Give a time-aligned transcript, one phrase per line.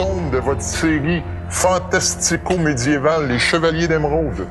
[0.00, 4.46] 12 tomes de votre série fantastico-médiévale Les Chevaliers d'Émeraude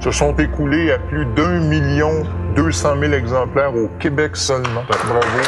[0.00, 2.24] se sont écoulés à plus d'un million
[2.54, 4.82] deux cent mille exemplaires au Québec seulement.
[4.86, 5.38] Bravo.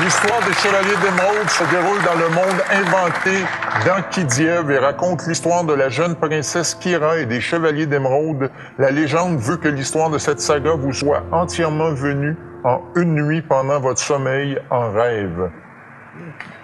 [0.00, 3.44] L'histoire des Chevaliers d'Émeraude se déroule dans le monde inventé
[3.84, 8.50] d'Ankidiev et raconte l'histoire de la jeune princesse Kira et des Chevaliers d'Émeraude.
[8.78, 13.42] La légende veut que l'histoire de cette saga vous soit entièrement venue en une nuit
[13.42, 15.50] pendant votre sommeil en rêve.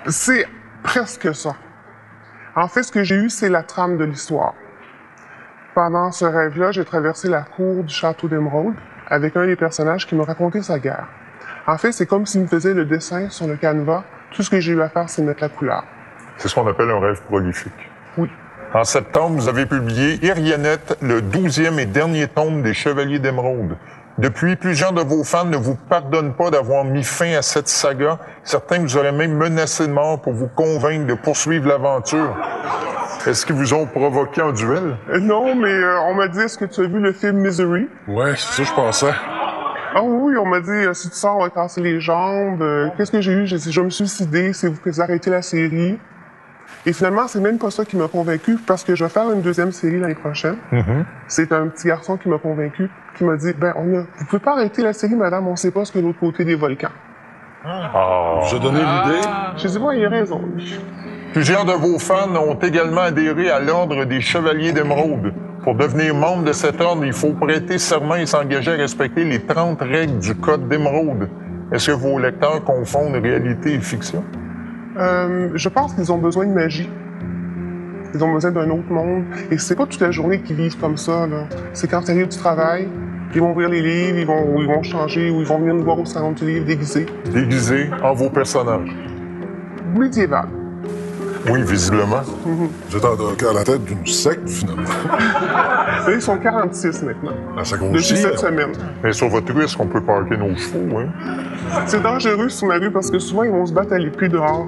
[0.07, 0.47] C'est
[0.83, 1.55] presque ça.
[2.57, 4.55] En fait, ce que j'ai eu, c'est la trame de l'histoire.
[5.75, 8.75] Pendant ce rêve-là, j'ai traversé la cour du château d'Émeraude
[9.09, 11.09] avec un des personnages qui me racontait sa guerre.
[11.67, 14.05] En fait, c'est comme s'il me faisait le dessin sur le canevas.
[14.31, 15.85] Tout ce que j'ai eu à faire, c'est mettre la couleur.
[16.37, 17.73] C'est ce qu'on appelle un rêve prolifique.
[18.17, 18.31] Oui.
[18.73, 23.77] En septembre, vous avez publié Irianette, le douzième et dernier tome des Chevaliers d'Émeraude.
[24.19, 28.19] Depuis, plusieurs de vos fans ne vous pardonnent pas d'avoir mis fin à cette saga.
[28.45, 32.37] Certains vous auraient même menacé de mort pour vous convaincre de poursuivre l'aventure.
[33.27, 34.97] Est-ce qu'ils vous ont provoqué en duel?
[35.11, 37.89] Euh, non, mais euh, on m'a dit, est-ce que tu as vu le film Misery?
[38.07, 39.15] Ouais, c'est ça, je pensais.
[39.97, 42.65] Ah oui, on m'a dit, euh, si tu sors, on va casser les jambes.
[42.97, 43.47] Qu'est-ce que j'ai eu?
[43.47, 45.99] J'ai dit, je me suicider, c'est vous que arrêtez la série.
[46.87, 49.41] Et finalement, c'est même pas ça qui m'a convaincu, parce que je vais faire une
[49.41, 50.57] deuxième série l'année prochaine.
[51.29, 54.43] C'est un petit garçon qui m'a convaincu, qui m'a dit, ben, on a, vous pouvez
[54.43, 56.89] pas arrêter la série, madame, on sait pas ce que l'autre côté des volcans.
[57.65, 58.41] Ah.
[58.51, 59.27] J'ai donné l'idée.
[59.57, 60.43] J'ai dit, bon, il a raison.
[61.33, 65.33] Plusieurs de vos fans ont également adhéré à l'Ordre des Chevaliers d'Émeraude.
[65.63, 69.41] Pour devenir membre de cet ordre, il faut prêter serment et s'engager à respecter les
[69.41, 71.31] 30 règles du Code d'Émeraude.
[71.73, 74.23] Est-ce que vos lecteurs confondent réalité et fiction?
[74.97, 76.89] Euh, je pense qu'ils ont besoin de magie.
[78.15, 79.25] Ils ont besoin d'un autre monde.
[79.51, 81.27] Et c'est pas toute la journée qu'ils vivent comme ça.
[81.73, 82.89] C'est quand ils arrivent du travail,
[83.35, 85.83] ils vont ouvrir les livres, ils vont, ils vont changer, ou ils vont venir nous
[85.83, 87.07] voir au salon du livre déguisés.
[87.33, 88.95] Déguisés en vos personnages.
[89.97, 90.64] Médiéval.
[91.51, 92.23] Oui, visiblement.
[92.45, 94.83] Vous êtes en- à la tête d'une secte, finalement.
[96.09, 97.33] Ils sont 46 maintenant.
[97.59, 98.73] Ah, ça Depuis cette semaine.
[99.03, 101.09] Mais sur votre rue, est-ce qu'on peut parquer nos chevaux, hein?
[101.87, 104.67] C'est dangereux sur ma rue parce que souvent, ils vont se battre à l'épée dehors.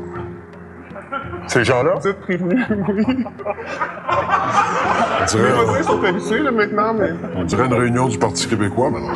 [1.46, 1.94] Ces gens-là?
[2.00, 3.24] Vous êtes prévenus, oui.
[5.28, 7.10] On Les voisins sont habitués, là, maintenant, mais...
[7.36, 9.14] on dirait une réunion du Parti québécois, maintenant.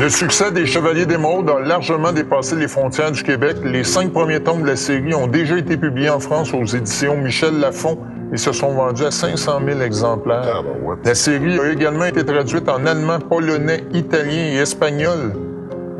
[0.00, 3.58] Le succès des Chevaliers d'Émeraude a largement dépassé les frontières du Québec.
[3.62, 7.16] Les cinq premiers tomes de la série ont déjà été publiés en France aux éditions
[7.16, 7.98] Michel Lafon
[8.32, 10.56] et se sont vendus à 500 000 exemplaires.
[10.58, 10.96] Ah, ben, ouais.
[11.04, 15.32] La série a également été traduite en allemand, polonais, italien et espagnol.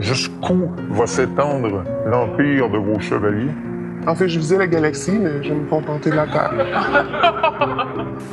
[0.00, 3.52] Jusqu'où va s'étendre l'empire de vos chevaliers?
[4.08, 6.52] En fait, je visais la galaxie, mais je vais me contenter de la Terre.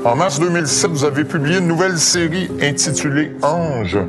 [0.03, 3.99] En mars 2007, vous avez publié une nouvelle série intitulée Ange.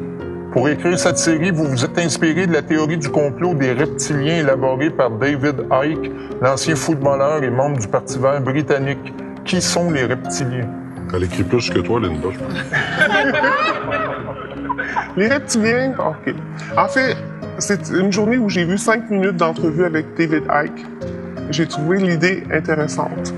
[0.53, 4.41] Pour écrire cette série, vous vous êtes inspiré de la théorie du complot des reptiliens
[4.41, 9.15] élaborée par David Icke, l'ancien footballeur et membre du Parti vert britannique.
[9.47, 10.69] Qui sont les reptiliens?
[11.15, 12.55] Elle écrit plus que toi, Linda, je pense.
[15.17, 16.35] Les reptiliens, OK.
[16.77, 17.17] En fait,
[17.59, 20.87] c'est une journée où j'ai vu cinq minutes d'entrevue avec David Icke.
[21.51, 23.33] J'ai trouvé l'idée intéressante.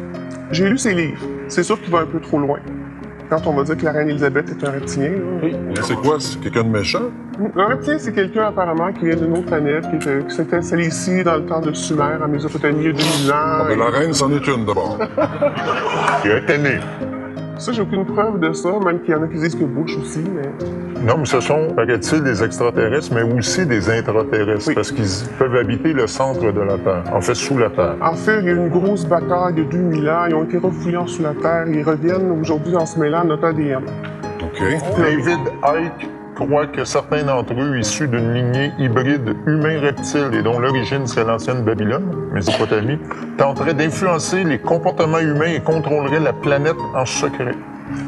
[0.50, 1.22] J'ai lu ses livres.
[1.48, 2.58] C'est sûr qu'il va un peu trop loin.
[3.34, 5.10] Quand on va dire que la reine Elisabeth est un reptilien,
[5.82, 6.18] C'est quoi?
[6.20, 7.10] C'est quelqu'un de méchant?
[7.56, 11.24] Un reptilien, c'est quelqu'un apparemment qui vient d'une autre planète, qui, qui s'était installé ici
[11.24, 13.34] dans le temps de Sumer, en Mésopotamie, il y a 2000 ans.
[13.34, 14.98] Ah, ben, la reine, c'en est une, d'abord.
[16.24, 16.54] Il a été.
[17.64, 19.96] Ça, j'ai aucune preuve de ça, même qu'il y en a qui disent que Bush
[19.96, 20.42] aussi, mais...
[21.02, 24.74] Non, mais ce sont, paraît-il, des extraterrestres, mais aussi des intraterrestres, Oui.
[24.74, 25.06] parce qu'ils
[25.38, 27.96] peuvent habiter le centre de la Terre, en fait, sous la Terre.
[28.02, 30.26] En fait, il y a eu une grosse bataille a 2000 ans.
[30.28, 31.64] Ils ont été refoulés sous la terre.
[31.66, 33.82] Ils reviennent aujourd'hui en se mêlant à notre ADN.
[34.42, 34.60] OK.
[34.98, 41.06] David Icke croit que certains d'entre eux, issus d'une lignée hybride humain-reptile et dont l'origine
[41.06, 42.98] serait l'ancienne Babylone, Mésopotamie,
[43.38, 47.54] tenteraient d'influencer les comportements humains et contrôleraient la planète en secret,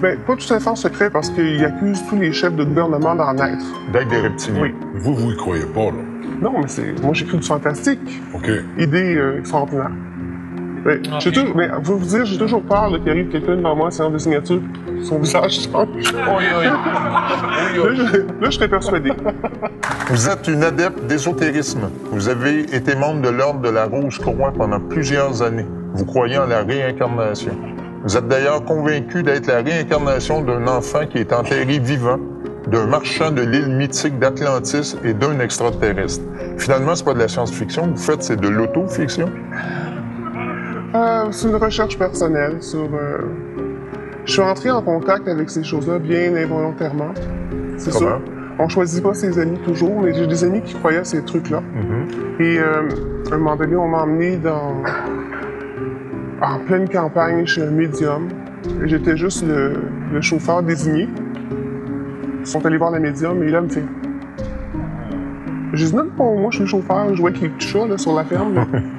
[0.01, 3.15] Ben, pas tout à fait en secret parce qu'ils accusent tous les chefs de gouvernement
[3.15, 3.65] d'en être.
[3.93, 4.61] d'être des reptiliens.
[4.63, 4.75] Oui.
[4.95, 6.03] Vous, vous y croyez pas, là?
[6.41, 7.01] Non, mais c'est.
[7.03, 8.21] Moi, j'écris du fantastique.
[8.35, 8.51] OK.
[8.79, 9.91] Idée euh, extraordinaire.
[11.21, 14.13] J'ai toujours- mais vous vous dire, j'ai toujours peur qu'il arrive quelqu'un devant moi, séance
[14.13, 14.61] de signature,
[15.03, 15.89] son visage change.
[16.15, 19.13] Là, je, là, je serais persuadé.
[20.11, 21.91] Vous êtes une adepte d'ésotérisme.
[22.13, 25.67] Vous avez été membre de l'Ordre de la Rose-Croix pendant plusieurs années.
[25.95, 27.53] Vous croyez en la réincarnation.
[28.05, 32.19] Vous êtes d'ailleurs convaincu d'être la réincarnation d'un enfant qui est enterré vivant,
[32.69, 36.23] d'un marchand de l'île mythique d'Atlantis et d'un extraterrestre.
[36.59, 39.29] Finalement, c'est pas de la science-fiction que vous faites, c'est de l'auto-fiction.
[40.95, 42.89] Euh, c'est une recherche personnelle sur.
[42.95, 43.19] euh,
[44.25, 47.13] Je suis entré en contact avec ces choses-là bien involontairement.
[47.77, 48.21] C'est sûr.
[48.59, 51.63] On choisit pas ses amis toujours, mais j'ai des amis qui croyaient à ces trucs-là.
[52.41, 52.89] Et euh,
[53.31, 54.83] à un moment donné, on m'a emmené dans...
[56.41, 58.29] en pleine campagne chez un médium.
[58.85, 59.75] J'étais juste le,
[60.13, 61.09] le chauffeur désigné.
[62.41, 63.85] Ils sont allés voir le médium et là, il me fait
[65.75, 68.15] J'ai dit non, non, moi je suis le chauffeur, je les petits chats là, sur
[68.15, 68.55] la ferme.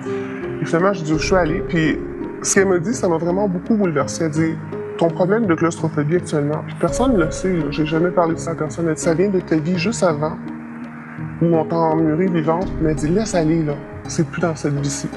[0.68, 1.64] finalement, je dis je suis allé.
[1.68, 1.98] Puis
[2.44, 4.26] ce qu'elle m'a dit, ça m'a vraiment beaucoup bouleversé.
[4.26, 4.56] Elle dit
[4.98, 8.52] Ton problème de claustrophobie actuellement, puis personne ne le sait, j'ai jamais parlé de ça
[8.52, 8.88] à personne.
[8.88, 10.34] Elle dit Ça vient de ta vie juste avant,
[11.42, 12.68] où on t'a emmuré vivante.
[12.82, 13.74] Mais elle dit Laisse aller, là.
[14.08, 15.08] C'est plus dans cette vie-ci.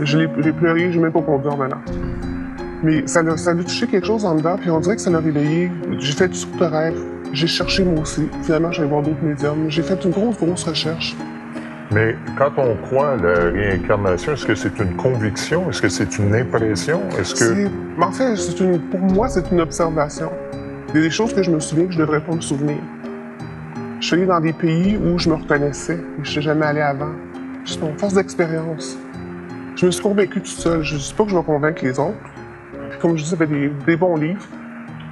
[0.00, 1.80] Je l'ai- pleuré, j'ai même pas conduit maintenant.
[2.84, 5.10] Mais ça l'a ça l'a touché quelque chose en dedans, puis on dirait que ça
[5.10, 5.72] l'a réveillé.
[5.98, 6.94] J'ai fait toutes sortes de.
[7.32, 8.28] J'ai cherché moi aussi.
[8.42, 9.66] Finalement, j'allais voir d'autres médiums.
[9.68, 11.16] J'ai fait une grosse, grosse recherche.
[11.90, 15.70] Mais quand on croit à la réincarnation, est-ce que c'est une conviction?
[15.70, 17.00] Est-ce que c'est une impression?
[17.18, 17.44] Est-ce que.
[17.54, 17.70] C'est-
[18.02, 20.30] En fait, c'est une, pour moi, c'est une observation.
[20.90, 22.76] Il y a des choses que je me souviens que je devrais pas me souvenir.
[24.00, 26.80] Je suis allé dans des pays où je me reconnaissais et je suis jamais allé
[26.80, 27.10] avant.
[27.64, 28.96] Juste mon force d'expérience.
[29.76, 30.82] Je me suis convaincu tout seul.
[30.82, 32.14] Je ne dis pas que je vais convaincre les autres.
[33.00, 34.46] Comme je dis, il y avait des, des bons livres.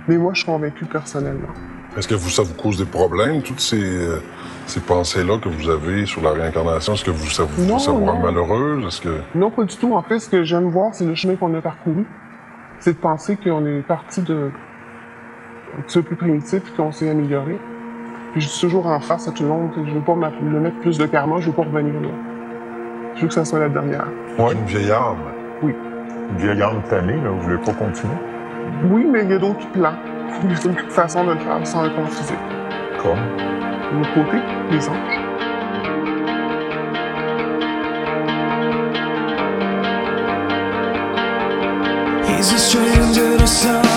[0.09, 1.49] Mais moi, je suis convaincu personnellement.
[1.97, 4.21] Est-ce que vous, ça vous cause des problèmes, toutes ces, euh,
[4.67, 6.93] ces pensées-là que vous avez sur la réincarnation?
[6.93, 8.85] Est-ce que vous, ça vous, Non, ça vous rend malheureuse?
[8.87, 9.21] Est-ce que...
[9.35, 9.95] Non, pas du tout.
[9.95, 12.05] En fait, ce que j'aime voir, c'est le chemin qu'on a parcouru.
[12.81, 14.51] C'est de penser qu'on est parti de
[15.79, 17.59] un petit peu plus primitif et qu'on s'est amélioré.
[18.33, 20.79] Puis je dis toujours en face à tout le monde, je veux pas me mettre
[20.81, 22.09] plus de karma, je veux pas revenir là.
[23.15, 24.07] Je veux que ça soit la dernière.
[24.39, 24.53] Ouais.
[24.53, 25.17] Une vieille âme.
[25.63, 25.75] Oui.
[26.31, 28.15] Une vieille âme tannée, là, vous voulez pas continuer?
[28.91, 29.95] Oui, mais il y a d'autres plans.
[30.43, 32.37] Il y a d'autres façons de le faire sans un corps physique.
[33.03, 33.19] Comme?
[33.19, 34.39] De l'autre côté,
[34.71, 35.27] les anges.
[42.27, 43.96] He's a stranger to some